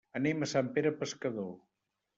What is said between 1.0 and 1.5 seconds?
Pescador.